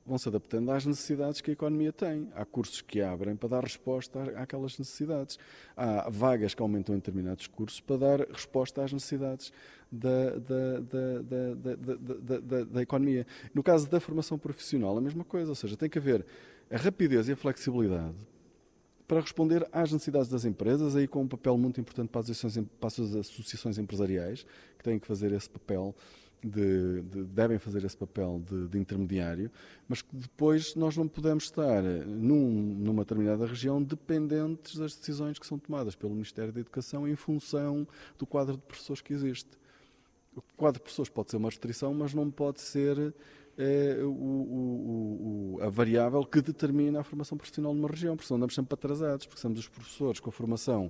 vão 0.09 0.17
se 0.17 0.27
adaptando 0.27 0.71
às 0.71 0.85
necessidades 0.85 1.39
que 1.39 1.51
a 1.51 1.53
economia 1.53 1.93
tem. 1.93 2.29
Há 2.35 2.43
cursos 2.43 2.81
que 2.81 3.01
abrem 3.01 3.35
para 3.35 3.49
dar 3.49 3.63
resposta 3.63 4.21
àquelas 4.35 4.77
necessidades. 4.77 5.37
Há 5.77 6.09
vagas 6.09 6.53
que 6.53 6.61
aumentam 6.61 6.95
em 6.95 6.97
determinados 6.97 7.47
cursos 7.47 7.79
para 7.79 7.97
dar 7.97 8.19
resposta 8.29 8.83
às 8.83 8.91
necessidades 8.91 9.53
da, 9.91 10.31
da, 10.31 10.79
da, 10.79 12.39
da, 12.39 12.63
da 12.65 12.81
economia. 12.81 13.25
No 13.53 13.63
caso 13.63 13.89
da 13.89 13.99
formação 13.99 14.37
profissional, 14.37 14.97
a 14.97 15.01
mesma 15.01 15.23
coisa, 15.23 15.49
ou 15.49 15.55
seja, 15.55 15.77
tem 15.77 15.89
que 15.89 15.97
haver 15.97 16.25
a 16.69 16.77
rapidez 16.77 17.29
e 17.29 17.31
a 17.31 17.35
flexibilidade 17.35 18.15
para 19.07 19.21
responder 19.21 19.67
às 19.71 19.91
necessidades 19.91 20.29
das 20.29 20.45
empresas, 20.45 20.95
aí 20.95 21.07
com 21.07 21.23
um 21.23 21.27
papel 21.27 21.57
muito 21.57 21.81
importante 21.81 22.09
para 22.09 22.21
as 22.21 22.29
associações, 22.29 22.67
para 22.79 22.87
as 22.87 22.99
associações 22.99 23.79
empresariais, 23.79 24.45
que 24.77 24.83
têm 24.83 24.99
que 24.99 25.07
fazer 25.07 25.31
esse 25.31 25.49
papel 25.49 25.95
de, 26.43 27.01
de, 27.01 27.23
devem 27.25 27.59
fazer 27.59 27.83
esse 27.83 27.97
papel 27.97 28.41
de, 28.47 28.67
de, 28.67 28.77
intermediário, 28.77 29.51
mas 29.87 30.01
que 30.01 30.15
depois 30.15 30.75
nós 30.75 30.95
não 30.95 31.07
podemos 31.07 31.45
estar 31.45 31.83
num, 31.83 32.49
numa 32.79 33.03
determinada 33.03 33.45
região 33.45 33.81
dependentes 33.81 34.77
das 34.77 34.95
decisões 34.95 35.37
que 35.37 35.45
são 35.45 35.59
tomadas 35.59 35.95
pelo 35.95 36.13
Ministério 36.13 36.51
da 36.51 36.59
Educação 36.59 37.07
em 37.07 37.15
função 37.15 37.87
do 38.17 38.25
quadro 38.25 38.55
de 38.55 38.63
professores 38.63 39.01
que 39.01 39.13
existe. 39.13 39.59
O 40.39 40.57
quadro 40.57 40.79
de 40.79 40.83
professores 40.83 41.09
pode 41.09 41.31
ser 41.31 41.37
uma 41.37 41.49
restrição, 41.49 41.93
mas 41.93 42.13
não 42.13 42.29
pode 42.29 42.61
ser 42.61 43.13
é, 43.57 43.97
o, 44.01 44.09
o, 44.09 45.57
o, 45.57 45.61
a 45.61 45.69
variável 45.69 46.23
que 46.23 46.41
determina 46.41 47.01
a 47.01 47.03
formação 47.03 47.37
profissional 47.37 47.73
numa 47.73 47.89
região, 47.89 48.15
porque 48.15 48.27
senão 48.27 48.37
andamos 48.37 48.55
sempre 48.55 48.73
atrasados, 48.73 49.25
porque 49.25 49.41
somos 49.41 49.59
os 49.59 49.67
professores 49.67 50.21
com 50.21 50.29
a 50.29 50.33
formação 50.33 50.89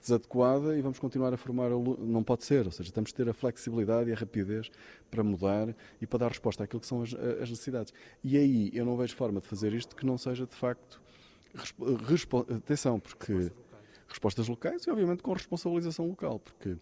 desadequada 0.00 0.76
e 0.76 0.82
vamos 0.82 0.98
continuar 0.98 1.32
a 1.32 1.36
formar 1.36 1.70
não 1.70 2.22
pode 2.22 2.44
ser, 2.44 2.66
ou 2.66 2.72
seja, 2.72 2.92
temos 2.92 3.10
que 3.10 3.16
ter 3.16 3.28
a 3.28 3.32
flexibilidade 3.32 4.10
e 4.10 4.12
a 4.12 4.16
rapidez 4.16 4.70
para 5.10 5.24
mudar 5.24 5.74
e 6.00 6.06
para 6.06 6.20
dar 6.20 6.28
resposta 6.28 6.64
àquilo 6.64 6.80
que 6.80 6.86
são 6.86 7.02
as, 7.02 7.14
as 7.14 7.48
necessidades. 7.50 7.92
E 8.22 8.36
aí 8.36 8.70
eu 8.74 8.84
não 8.84 8.96
vejo 8.96 9.16
forma 9.16 9.40
de 9.40 9.46
fazer 9.46 9.72
isto 9.72 9.96
que 9.96 10.04
não 10.04 10.18
seja 10.18 10.46
de 10.46 10.54
facto 10.54 11.00
atenção, 12.56 13.00
porque 13.00 13.50
respostas 14.08 14.46
locais 14.48 14.84
e 14.84 14.90
obviamente 14.90 15.22
com 15.22 15.32
responsabilização 15.32 16.06
local, 16.06 16.38
porque 16.38 16.76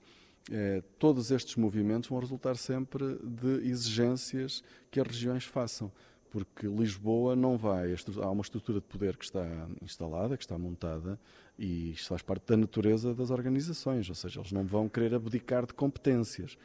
eh, 0.51 0.83
todos 0.99 1.31
estes 1.31 1.57
movimentos 1.57 2.09
vão 2.09 2.19
resultar 2.19 2.57
sempre 2.57 3.19
de 3.23 3.69
exigências 3.69 4.63
que 4.91 5.01
as 5.01 5.07
regiões 5.07 5.45
façam 5.45 5.93
porque 6.31 6.67
Lisboa 6.67 7.35
não 7.35 7.57
vai. 7.57 7.95
Há 8.23 8.31
uma 8.31 8.43
estrutura 8.43 8.81
de 8.81 8.87
poder 8.87 9.17
que 9.17 9.25
está 9.25 9.47
instalada, 9.83 10.37
que 10.37 10.45
está 10.45 10.59
montada, 10.59 11.19
e 11.59 11.93
isto 11.93 12.09
faz 12.09 12.23
parte 12.23 12.47
da 12.47 12.57
natureza 12.57 13.15
das 13.15 13.31
organizações, 13.31 14.09
ou 14.09 14.15
seja, 14.15 14.41
eles 14.41 14.53
não 14.53 14.65
vão 14.65 14.89
querer 14.89 15.15
abdicar 15.15 15.67
de 15.67 15.75
competências. 15.75 16.57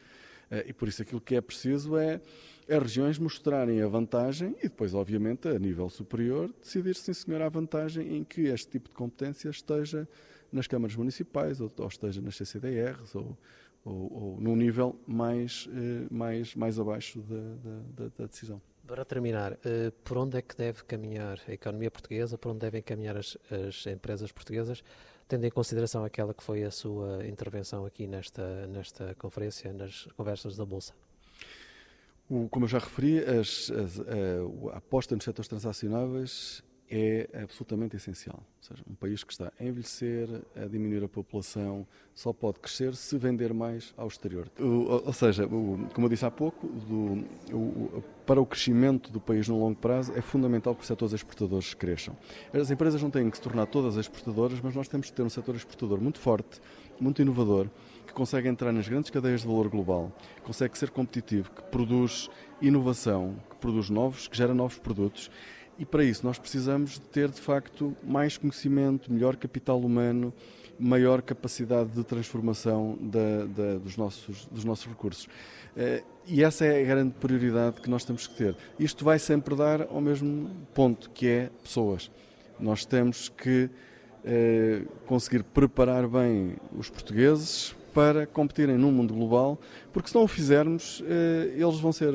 Eh, 0.52 0.66
e 0.68 0.74
por 0.74 0.88
isso 0.88 1.02
aquilo 1.02 1.22
que 1.22 1.36
é 1.36 1.42
preciso 1.42 1.98
é 1.98 2.22
as 2.70 2.82
regiões 2.82 3.18
mostrarem 3.18 3.82
a 3.82 3.88
vantagem 3.88 4.56
e 4.60 4.64
depois, 4.64 4.94
obviamente, 4.94 5.48
a 5.48 5.58
nível 5.58 5.90
superior, 5.90 6.54
decidir, 6.62 6.96
sim 6.96 7.14
senhor, 7.14 7.42
a 7.42 7.50
vantagem 7.50 8.18
em 8.18 8.24
que 8.24 8.42
este 8.42 8.70
tipo 8.70 8.90
de 8.90 8.96
competência 8.96 9.50
esteja 9.50 10.08
nas 10.52 10.68
câmaras 10.68 10.96
municipais 10.96 11.60
ou, 11.60 11.72
ou 11.78 11.88
esteja 11.88 12.22
nas 12.22 12.36
CCDRs 12.36 13.16
ou, 13.16 13.38
ou, 13.86 14.14
ou 14.14 14.42
num 14.42 14.56
nível 14.56 15.00
mais, 15.06 15.68
mais, 16.10 16.56
mais 16.56 16.80
abaixo 16.80 17.22
da, 17.22 18.04
da, 18.04 18.12
da 18.18 18.26
decisão. 18.26 18.62
Para 18.86 19.06
terminar, 19.06 19.58
por 20.04 20.18
onde 20.18 20.38
é 20.38 20.42
que 20.42 20.58
deve 20.58 20.84
caminhar 20.84 21.40
a 21.48 21.54
economia 21.54 21.90
portuguesa, 21.90 22.38
por 22.38 22.52
onde 22.52 22.60
devem 22.60 22.82
caminhar 22.82 23.16
as, 23.16 23.38
as 23.50 23.86
empresas 23.88 24.32
portuguesas, 24.32 24.84
tendo 25.28 25.46
em 25.46 25.50
consideração 25.50 26.04
aquela 26.04 26.34
que 26.34 26.44
foi 26.44 26.64
a 26.64 26.72
sua 26.72 27.26
intervenção 27.26 27.86
aqui 27.86 28.08
nesta, 28.08 28.68
nesta 28.68 29.16
conferência, 29.16 29.72
nas 29.72 30.06
conversas 30.18 30.58
da 30.58 30.66
Bolsa? 30.66 30.94
O, 32.30 32.48
como 32.50 32.66
eu 32.66 32.70
já 32.70 32.80
referi, 32.80 33.20
as, 33.20 33.72
as, 33.72 34.00
a, 34.00 34.74
a, 34.74 34.78
aposta 34.78 35.16
nos 35.16 35.24
setores 35.24 35.48
transacionáveis 35.48 36.64
é 36.96 37.42
absolutamente 37.42 37.96
essencial. 37.96 38.38
Ou 38.38 38.64
seja, 38.64 38.84
um 38.88 38.94
país 38.94 39.24
que 39.24 39.34
está 39.34 39.52
a 39.60 39.64
envelhecer, 39.64 40.30
a 40.56 40.66
diminuir 40.68 41.04
a 41.04 41.08
população, 41.08 41.88
só 42.14 42.32
pode 42.32 42.60
crescer 42.60 42.96
se 42.96 43.18
vender 43.18 43.52
mais 43.52 43.94
ao 43.98 44.08
exterior. 44.08 44.48
O, 44.60 45.02
ou 45.06 45.14
seja, 45.14 45.48
o, 45.48 45.90
como 45.92 46.06
eu 46.06 46.10
disse 46.10 46.24
há 46.24 46.30
pouco, 46.30 46.68
do, 46.68 47.26
o, 47.52 48.04
para 48.28 48.40
o 48.40 48.46
crescimento 48.46 49.12
do 49.12 49.20
país 49.20 49.48
no 49.48 49.60
longo 49.60 49.76
prazo 49.80 50.14
é 50.16 50.22
fundamental 50.22 50.76
que 50.76 50.82
os 50.82 50.88
setores 50.88 51.14
exportadores 51.14 51.74
cresçam. 51.74 52.16
As 52.54 52.70
empresas 52.70 53.02
não 53.02 53.10
têm 53.10 53.28
que 53.28 53.38
se 53.38 53.44
tornar 53.44 53.66
todas 53.66 53.98
exportadoras, 53.98 54.62
mas 54.62 54.76
nós 54.76 54.88
temos 54.88 55.10
que 55.10 55.14
ter 55.14 55.24
um 55.24 55.30
setor 55.30 55.56
exportador 55.56 56.00
muito 56.00 56.20
forte, 56.20 56.62
muito 57.00 57.24
inovador, 57.24 57.70
que 58.06 58.14
consegue 58.14 58.48
entrar 58.48 58.72
nas 58.72 58.88
grandes 58.88 59.10
cadeias 59.10 59.42
de 59.42 59.48
valor 59.48 59.68
global, 59.68 60.16
consegue 60.44 60.78
ser 60.78 60.92
competitivo, 60.92 61.50
que 61.50 61.64
produz 61.64 62.30
inovação, 62.62 63.36
que 63.50 63.56
produz 63.56 63.90
novos, 63.90 64.28
que 64.28 64.38
gera 64.38 64.54
novos 64.54 64.78
produtos 64.78 65.32
e 65.78 65.86
para 65.86 66.04
isso 66.04 66.26
nós 66.26 66.38
precisamos 66.38 66.94
de 66.94 67.02
ter, 67.02 67.30
de 67.30 67.42
facto, 67.42 67.96
mais 68.04 68.38
conhecimento, 68.38 69.12
melhor 69.12 69.36
capital 69.36 69.80
humano, 69.80 70.34
maior 70.80 71.22
capacidade 71.22 71.92
de 71.92 72.04
transformação 72.04 72.98
da, 73.00 73.46
da, 73.46 73.78
dos, 73.78 73.98
nossos, 73.98 74.46
dos 74.48 74.64
nossos 74.64 74.86
recursos. 74.86 75.28
Eh, 75.76 76.04
e 76.26 76.44
essa 76.44 76.66
é 76.66 76.82
a 76.82 76.86
grande 76.86 77.14
prioridade 77.14 77.82
que 77.82 77.90
nós 77.90 78.04
temos 78.04 78.28
que 78.28 78.36
ter. 78.36 78.56
Isto 78.80 79.06
vai 79.06 79.20
sempre 79.20 79.56
dar 79.56 79.84
ao 79.84 80.02
mesmo 80.02 80.50
ponto, 80.74 81.10
que 81.12 81.28
é 81.28 81.50
pessoas. 81.62 82.10
Nós 82.60 82.86
temos 82.86 83.30
que 83.30 83.70
eh, 84.24 84.84
conseguir 85.06 85.44
preparar 85.44 86.08
bem 86.08 86.56
os 86.78 86.90
portugueses 86.90 87.76
para 87.94 88.26
competirem 88.26 88.78
num 88.78 88.92
mundo 88.92 89.14
global, 89.14 89.60
porque 89.92 90.10
se 90.10 90.16
não 90.16 90.24
o 90.24 90.28
fizermos, 90.28 91.04
eh, 91.06 91.54
eles 91.56 91.80
vão 91.80 91.92
ser, 91.92 92.14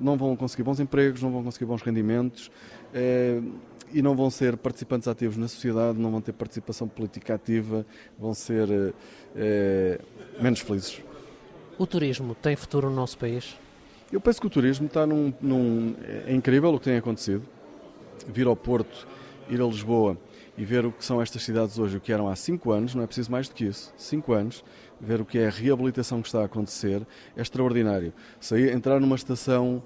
não 0.00 0.16
vão 0.16 0.34
conseguir 0.34 0.62
bons 0.62 0.80
empregos, 0.80 1.22
não 1.22 1.30
vão 1.30 1.44
conseguir 1.44 1.66
bons 1.66 1.82
rendimentos, 1.82 2.50
eh, 2.92 3.40
e 3.92 4.00
não 4.00 4.16
vão 4.16 4.30
ser 4.30 4.56
participantes 4.56 5.06
ativos 5.06 5.36
na 5.36 5.46
sociedade, 5.46 5.98
não 5.98 6.10
vão 6.10 6.20
ter 6.20 6.32
participação 6.32 6.88
política 6.88 7.34
ativa, 7.34 7.84
vão 8.18 8.34
ser 8.34 8.68
eh, 8.70 8.92
eh, 9.36 10.00
menos 10.40 10.60
felizes. 10.60 11.02
O 11.78 11.86
turismo 11.86 12.34
tem 12.34 12.56
futuro 12.56 12.88
no 12.88 12.96
nosso 12.96 13.18
país? 13.18 13.56
Eu 14.10 14.20
penso 14.20 14.40
que 14.40 14.46
o 14.46 14.50
turismo 14.50 14.86
está 14.86 15.06
num, 15.06 15.32
num, 15.40 15.94
É 16.26 16.34
incrível 16.34 16.74
o 16.74 16.78
que 16.78 16.84
tem 16.84 16.96
acontecido. 16.96 17.42
Vir 18.28 18.46
ao 18.46 18.56
Porto, 18.56 19.06
ir 19.48 19.60
a 19.60 19.64
Lisboa 19.64 20.16
e 20.56 20.64
ver 20.64 20.84
o 20.84 20.92
que 20.92 21.04
são 21.04 21.20
estas 21.20 21.42
cidades 21.42 21.78
hoje, 21.78 21.96
o 21.96 22.00
que 22.00 22.12
eram 22.12 22.28
há 22.28 22.36
cinco 22.36 22.72
anos, 22.72 22.94
não 22.94 23.02
é 23.02 23.06
preciso 23.06 23.30
mais 23.30 23.48
do 23.48 23.54
que 23.54 23.64
isso. 23.64 23.92
Cinco 23.96 24.32
anos, 24.32 24.64
ver 25.00 25.20
o 25.20 25.24
que 25.24 25.38
é 25.38 25.46
a 25.46 25.50
reabilitação 25.50 26.20
que 26.20 26.28
está 26.28 26.42
a 26.42 26.44
acontecer, 26.44 27.06
é 27.36 27.42
extraordinário. 27.42 28.12
Sair, 28.38 28.72
entrar 28.72 29.00
numa 29.00 29.16
estação 29.16 29.82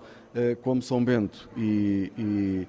como 0.62 0.82
São 0.82 1.02
Bento 1.02 1.49
e, 1.56 2.12
e 2.18 2.68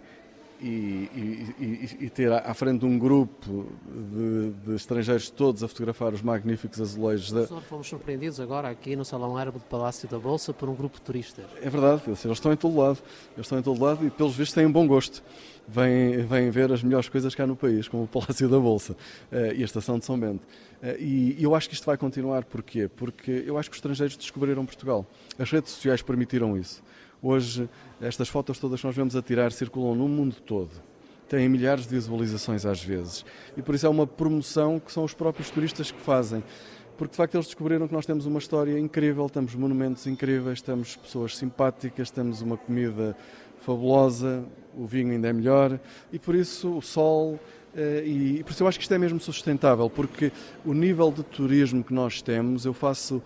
e, 0.59 1.53
e, 1.59 1.97
e, 2.05 2.09
ter 2.09 2.31
à 2.31 2.53
frente 2.53 2.85
um 2.85 2.97
grupo 2.97 3.67
de, 3.85 4.51
de, 4.65 4.75
estrangeiros 4.75 5.29
todos 5.29 5.63
a 5.63 5.67
fotografar 5.67 6.13
os 6.13 6.21
magníficos 6.21 6.81
azulejos. 6.81 7.31
Da... 7.31 7.45
Fomos 7.61 7.87
surpreendidos 7.87 8.39
agora 8.39 8.69
aqui 8.69 8.95
no 8.95 9.05
Salão 9.05 9.37
Árabe 9.37 9.59
do 9.59 9.65
Palácio 9.65 10.09
da 10.09 10.17
Bolsa 10.17 10.53
por 10.53 10.67
um 10.67 10.75
grupo 10.75 10.97
de 10.97 11.03
turistas. 11.03 11.45
É 11.61 11.69
verdade, 11.69 12.01
eles 12.07 12.25
estão 12.25 12.51
em 12.51 12.55
todo 12.55 12.75
lado. 12.75 12.97
Eles 13.35 13.45
estão 13.45 13.59
em 13.59 13.61
todo 13.61 13.83
lado 13.83 14.05
e, 14.05 14.09
pelos 14.09 14.35
vistos, 14.35 14.55
têm 14.55 14.65
um 14.65 14.71
bom 14.71 14.87
gosto. 14.87 15.23
Vêm, 15.67 16.25
vêm 16.25 16.49
ver 16.49 16.71
as 16.71 16.81
melhores 16.81 17.09
coisas 17.09 17.35
cá 17.35 17.45
no 17.45 17.55
país, 17.55 17.87
como 17.87 18.03
o 18.03 18.07
Palácio 18.07 18.47
da 18.49 18.59
Bolsa 18.59 18.93
uh, 18.93 19.53
e 19.55 19.61
a 19.61 19.65
Estação 19.65 19.99
de 19.99 20.05
São 20.05 20.19
Bento. 20.19 20.41
Uh, 20.81 20.99
e 20.99 21.43
eu 21.43 21.53
acho 21.53 21.67
que 21.67 21.75
isto 21.75 21.85
vai 21.85 21.97
continuar. 21.97 22.45
Porquê? 22.45 22.87
Porque 22.87 23.43
eu 23.45 23.57
acho 23.57 23.69
que 23.69 23.75
os 23.75 23.77
estrangeiros 23.77 24.15
descobriram 24.15 24.65
Portugal. 24.65 25.05
As 25.37 25.51
redes 25.51 25.71
sociais 25.73 26.01
permitiram 26.01 26.57
isso. 26.57 26.81
Hoje, 27.21 27.67
estas 27.99 28.29
fotos 28.29 28.59
todas 28.59 28.79
que 28.79 28.85
nós 28.85 28.95
vemos 28.95 29.15
a 29.15 29.21
tirar 29.21 29.51
circulam 29.51 29.95
no 29.95 30.07
mundo 30.07 30.35
todo. 30.45 30.71
Têm 31.27 31.49
milhares 31.49 31.85
de 31.85 31.95
visualizações 31.95 32.65
às 32.65 32.81
vezes. 32.81 33.25
E 33.57 33.61
por 33.61 33.75
isso 33.75 33.85
é 33.85 33.89
uma 33.89 34.05
promoção 34.05 34.79
que 34.79 34.91
são 34.91 35.03
os 35.03 35.13
próprios 35.13 35.49
turistas 35.49 35.91
que 35.91 35.99
fazem. 35.99 36.43
Porque 36.97 37.11
de 37.11 37.17
facto 37.17 37.35
eles 37.35 37.47
descobriram 37.47 37.87
que 37.87 37.93
nós 37.93 38.05
temos 38.05 38.25
uma 38.25 38.39
história 38.39 38.77
incrível, 38.79 39.29
temos 39.29 39.53
monumentos 39.55 40.07
incríveis, 40.07 40.61
temos 40.61 40.95
pessoas 40.95 41.35
simpáticas, 41.35 42.09
temos 42.09 42.41
uma 42.41 42.57
comida 42.57 43.15
fabulosa, 43.61 44.45
o 44.75 44.85
vinho 44.85 45.11
ainda 45.11 45.27
é 45.27 45.33
melhor 45.33 45.79
e 46.13 46.19
por 46.19 46.35
isso 46.35 46.77
o 46.77 46.81
sol. 46.81 47.39
Eh, 47.75 48.03
e 48.05 48.43
por 48.43 48.51
isso 48.51 48.63
eu 48.63 48.67
acho 48.67 48.79
que 48.79 48.83
isto 48.83 48.93
é 48.93 48.97
mesmo 48.97 49.19
sustentável, 49.19 49.89
porque 49.89 50.31
o 50.65 50.73
nível 50.73 51.11
de 51.11 51.23
turismo 51.23 51.83
que 51.83 51.93
nós 51.93 52.21
temos, 52.21 52.65
eu 52.65 52.73
faço 52.73 53.21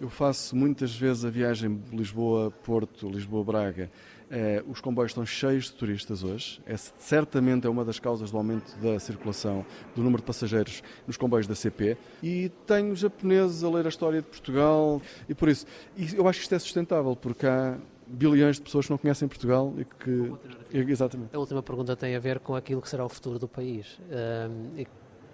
eu 0.00 0.08
faço 0.08 0.54
muitas 0.54 0.94
vezes 0.94 1.24
a 1.24 1.30
viagem 1.30 1.82
Lisboa-Porto, 1.92 3.08
Lisboa-Braga. 3.08 3.90
Eh, 4.30 4.62
os 4.68 4.80
comboios 4.80 5.10
estão 5.10 5.24
cheios 5.24 5.64
de 5.64 5.72
turistas 5.72 6.22
hoje. 6.22 6.60
É, 6.66 6.76
certamente 6.76 7.66
é 7.66 7.70
uma 7.70 7.84
das 7.84 7.98
causas 7.98 8.30
do 8.30 8.36
aumento 8.36 8.76
da 8.78 8.98
circulação, 9.00 9.64
do 9.96 10.02
número 10.02 10.20
de 10.20 10.26
passageiros 10.26 10.82
nos 11.06 11.16
comboios 11.16 11.46
da 11.46 11.54
CP. 11.54 11.96
E 12.22 12.50
tenho 12.66 12.94
japoneses 12.94 13.64
a 13.64 13.70
ler 13.70 13.86
a 13.86 13.88
história 13.88 14.20
de 14.20 14.28
Portugal 14.28 15.00
e 15.28 15.34
por 15.34 15.48
isso. 15.48 15.66
E 15.96 16.14
eu 16.14 16.28
acho 16.28 16.40
que 16.40 16.44
isto 16.44 16.54
é 16.54 16.58
sustentável, 16.58 17.16
porque 17.16 17.46
há 17.46 17.78
bilhões 18.06 18.56
de 18.56 18.62
pessoas 18.62 18.86
que 18.86 18.90
não 18.90 18.98
conhecem 18.98 19.26
Portugal 19.26 19.74
e 19.78 19.84
que. 19.84 20.32
Exatamente. 20.72 21.34
A 21.34 21.38
última 21.38 21.62
pergunta 21.62 21.96
tem 21.96 22.14
a 22.14 22.20
ver 22.20 22.38
com 22.40 22.54
aquilo 22.54 22.82
que 22.82 22.88
será 22.88 23.04
o 23.04 23.08
futuro 23.08 23.38
do 23.38 23.48
país. 23.48 23.98
Um, 24.10 24.84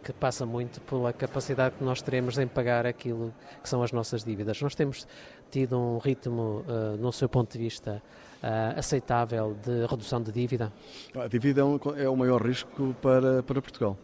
que 0.04 0.12
passa 0.12 0.44
muito 0.44 0.80
pela 0.82 1.12
capacidade 1.12 1.76
que 1.76 1.84
nós 1.84 2.02
teremos 2.02 2.36
em 2.38 2.46
pagar 2.46 2.86
aquilo 2.86 3.32
que 3.62 3.68
são 3.68 3.82
as 3.82 3.90
nossas 3.90 4.22
dívidas. 4.22 4.60
Nós 4.60 4.74
temos 4.74 5.06
tido 5.50 5.78
um 5.78 5.98
ritmo, 5.98 6.64
uh, 6.68 6.96
no 6.98 7.10
seu 7.10 7.28
ponto 7.28 7.52
de 7.52 7.58
vista, 7.58 8.02
uh, 8.42 8.78
aceitável 8.78 9.56
de 9.64 9.86
redução 9.86 10.20
de 10.22 10.30
dívida? 10.30 10.70
A 11.14 11.26
dívida 11.26 11.62
é, 11.62 11.64
um, 11.64 11.78
é 11.96 12.08
o 12.08 12.16
maior 12.16 12.44
risco 12.46 12.94
para, 13.00 13.42
para 13.42 13.62
Portugal. 13.62 13.96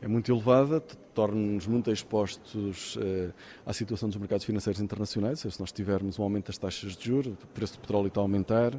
É 0.00 0.06
muito 0.06 0.30
elevada, 0.30 0.80
torna-nos 1.12 1.66
muito 1.66 1.90
expostos 1.90 2.94
uh, 2.96 3.34
à 3.66 3.72
situação 3.72 4.08
dos 4.08 4.16
mercados 4.16 4.44
financeiros 4.44 4.80
internacionais. 4.80 5.40
Se 5.40 5.60
nós 5.60 5.72
tivermos 5.72 6.18
um 6.18 6.22
aumento 6.22 6.46
das 6.46 6.58
taxas 6.58 6.96
de 6.96 7.04
juros, 7.04 7.34
o 7.42 7.46
preço 7.48 7.74
do 7.74 7.80
petróleo 7.80 8.06
está 8.06 8.20
a 8.20 8.22
aumentar, 8.22 8.72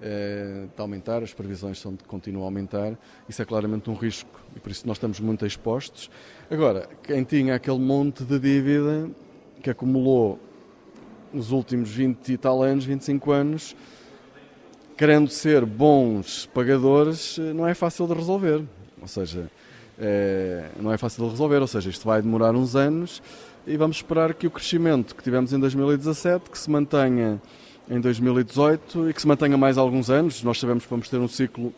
eh, 0.00 0.66
de 0.74 0.80
aumentar, 0.80 1.22
as 1.22 1.34
previsões 1.34 1.78
são 1.78 1.92
de 1.92 1.98
que 1.98 2.04
continue 2.04 2.40
a 2.42 2.44
aumentar, 2.44 2.98
isso 3.28 3.42
é 3.42 3.44
claramente 3.44 3.90
um 3.90 3.94
risco 3.94 4.40
e 4.56 4.60
por 4.60 4.70
isso 4.70 4.86
nós 4.86 4.96
estamos 4.96 5.20
muito 5.20 5.44
expostos. 5.44 6.10
Agora, 6.50 6.88
quem 7.02 7.24
tinha 7.24 7.54
aquele 7.54 7.78
monte 7.78 8.24
de 8.24 8.38
dívida 8.38 9.10
que 9.62 9.70
acumulou 9.70 10.38
nos 11.32 11.50
últimos 11.50 11.90
20 11.90 12.32
e 12.32 12.36
tal 12.36 12.62
anos, 12.62 12.84
25 12.84 13.32
anos, 13.32 13.76
querendo 14.96 15.28
ser 15.30 15.64
bons 15.64 16.46
pagadores, 16.46 17.38
eh, 17.38 17.52
não 17.52 17.66
é 17.66 17.74
fácil 17.74 18.06
de 18.06 18.14
resolver. 18.14 18.62
Ou 19.00 19.08
seja, 19.08 19.50
é, 19.98 20.70
não 20.80 20.92
é 20.92 20.96
fácil 20.96 21.24
de 21.24 21.30
resolver, 21.30 21.58
ou 21.58 21.66
seja, 21.66 21.90
isto 21.90 22.04
vai 22.04 22.22
demorar 22.22 22.54
uns 22.54 22.74
anos 22.74 23.22
e 23.66 23.76
vamos 23.76 23.96
esperar 23.96 24.34
que 24.34 24.46
o 24.46 24.50
crescimento 24.50 25.14
que 25.14 25.22
tivemos 25.22 25.52
em 25.52 25.60
2017, 25.60 26.50
que 26.50 26.58
se 26.58 26.70
mantenha 26.70 27.40
em 27.92 28.00
2018 28.00 29.10
e 29.10 29.12
que 29.12 29.20
se 29.20 29.28
mantenha 29.28 29.56
mais 29.58 29.76
alguns 29.76 30.08
anos. 30.08 30.42
Nós 30.42 30.58
sabemos 30.58 30.84
que 30.84 30.90
vamos 30.90 31.10
ter 31.10 31.18
um 31.18 31.28
ciclo 31.28 31.74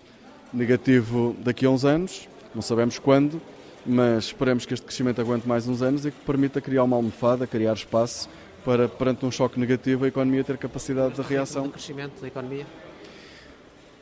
negativo 0.52 1.34
daqui 1.40 1.66
a 1.66 1.70
uns 1.70 1.84
anos, 1.84 2.28
não 2.54 2.62
sabemos 2.62 3.00
quando, 3.00 3.42
mas 3.84 4.26
esperemos 4.26 4.64
que 4.64 4.72
este 4.72 4.86
crescimento 4.86 5.20
aguente 5.20 5.48
mais 5.48 5.66
uns 5.66 5.82
anos 5.82 6.06
e 6.06 6.12
que 6.12 6.20
permita 6.24 6.60
criar 6.60 6.84
uma 6.84 6.94
almofada, 6.94 7.48
criar 7.48 7.72
espaço 7.72 8.28
para, 8.64 8.88
perante 8.88 9.26
um 9.26 9.30
choque 9.30 9.58
negativo, 9.58 10.04
a 10.04 10.08
economia 10.08 10.44
ter 10.44 10.56
capacidade 10.56 11.14
de 11.14 11.22
reação. 11.22 11.66
O 11.66 11.70
crescimento 11.70 12.20
da 12.20 12.28
economia? 12.28 12.64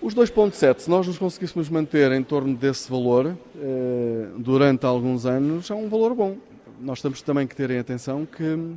Os 0.03 0.15
2,7, 0.15 0.81
se 0.81 0.91
nós 0.91 1.07
nos 1.07 1.17
conseguíssemos 1.17 1.71
manter 1.71 2.13
em 2.13 2.23
torno 2.23 2.55
desse 2.55 2.91
valor 2.91 3.35
eh, 3.57 4.27
durante 4.37 4.85
alguns 4.85 5.25
anos, 5.25 5.71
é 5.71 5.75
um 5.75 5.89
valor 5.89 6.15
bom. 6.15 6.37
Nós 6.79 7.01
temos 7.01 7.23
também 7.23 7.47
que 7.47 7.57
ter 7.57 7.71
em 7.71 7.79
atenção 7.79 8.27
que 8.27 8.77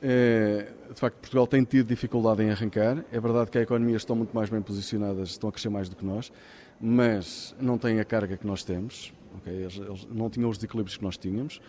de 0.00 1.00
facto, 1.00 1.16
Portugal 1.16 1.46
tem 1.46 1.64
tido 1.64 1.88
dificuldade 1.88 2.42
em 2.42 2.50
arrancar. 2.50 3.04
É 3.10 3.20
verdade 3.20 3.50
que 3.50 3.58
as 3.58 3.64
economias 3.64 4.02
estão 4.02 4.16
muito 4.16 4.34
mais 4.34 4.48
bem 4.48 4.62
posicionadas, 4.62 5.30
estão 5.30 5.48
a 5.48 5.52
crescer 5.52 5.68
mais 5.68 5.88
do 5.88 5.96
que 5.96 6.04
nós, 6.04 6.32
mas 6.80 7.54
não 7.60 7.76
têm 7.76 8.00
a 8.00 8.04
carga 8.04 8.36
que 8.36 8.46
nós 8.46 8.62
temos. 8.62 9.12
Okay? 9.38 9.54
Eles, 9.54 9.76
eles 9.76 10.08
não 10.10 10.30
tinham 10.30 10.48
os 10.48 10.56
desequilíbrios 10.56 10.96
que 10.96 11.04
nós 11.04 11.16
tínhamos. 11.16 11.60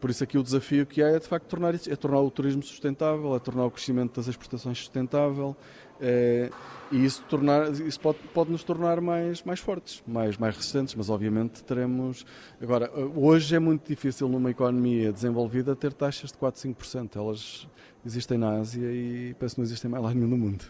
Por 0.00 0.10
isso 0.10 0.22
aqui 0.22 0.36
o 0.36 0.42
desafio 0.42 0.84
que 0.84 1.02
há 1.02 1.08
é 1.08 1.18
de 1.18 1.26
facto 1.26 1.46
tornar, 1.46 1.74
é 1.74 1.96
tornar 1.96 2.20
o 2.20 2.30
turismo 2.30 2.62
sustentável, 2.62 3.34
é 3.34 3.38
tornar 3.38 3.64
o 3.64 3.70
crescimento 3.70 4.16
das 4.16 4.28
exportações 4.28 4.78
sustentável 4.78 5.56
é, 6.00 6.50
e 6.92 7.04
isso, 7.04 7.22
tornar, 7.28 7.70
isso 7.72 7.98
pode, 7.98 8.18
pode 8.32 8.50
nos 8.50 8.62
tornar 8.62 9.00
mais, 9.00 9.42
mais 9.42 9.60
fortes, 9.60 10.02
mais, 10.06 10.36
mais 10.36 10.56
resistentes, 10.56 10.94
mas 10.94 11.10
obviamente 11.10 11.62
teremos... 11.64 12.24
Agora, 12.60 12.90
hoje 13.16 13.54
é 13.54 13.58
muito 13.58 13.88
difícil 13.88 14.28
numa 14.28 14.50
economia 14.50 15.12
desenvolvida 15.12 15.74
ter 15.74 15.92
taxas 15.92 16.30
de 16.30 16.38
4, 16.38 16.60
5%. 16.70 17.16
Elas 17.16 17.66
existem 18.06 18.38
na 18.38 18.58
Ásia 18.58 18.90
e 18.90 19.34
penso 19.38 19.56
que 19.56 19.60
não 19.60 19.66
existem 19.66 19.90
mais 19.90 20.02
lá 20.02 20.14
nenhum 20.14 20.28
no 20.28 20.38
mundo. 20.38 20.64